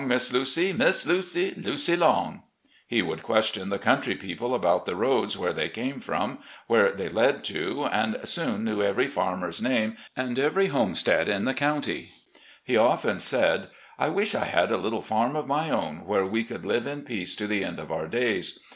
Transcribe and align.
Miss 0.03 0.33
Lucy, 0.33 0.73
Miss 0.73 1.05
Lucy, 1.05 1.53
Lucy 1.55 1.95
Long!' 1.95 2.41
He 2.87 3.03
would 3.03 3.21
question 3.21 3.69
the 3.69 3.77
country 3.77 4.15
people 4.15 4.55
about 4.55 4.87
the 4.87 4.95
roads, 4.95 5.37
where 5.37 5.53
they 5.53 5.69
came 5.69 5.99
from, 5.99 6.39
where 6.65 6.91
they 6.91 7.07
led 7.07 7.43
to, 7.43 7.85
and 7.85 8.17
soon 8.23 8.63
knew 8.63 8.81
every 8.81 9.07
farmer's 9.07 9.61
name 9.61 9.95
and 10.17 10.39
every 10.39 10.69
homestead 10.69 11.29
in 11.29 11.45
the 11.45 11.53
cotmty. 11.53 12.13
He 12.63 12.75
often 12.75 13.19
said: 13.19 13.67
"'I 13.99 14.07
widi 14.09 14.33
I 14.39 14.45
had 14.45 14.71
a 14.71 14.77
little 14.77 15.03
farm 15.03 15.35
of 15.35 15.45
my 15.45 15.69
own, 15.69 16.07
where 16.07 16.25
we 16.25 16.45
could 16.45 16.65
live 16.65 16.87
in 16.87 17.03
peace 17.03 17.35
to 17.35 17.45
the 17.45 17.63
end 17.63 17.77
of 17.77 17.91
our 17.91 18.07
days. 18.07 18.57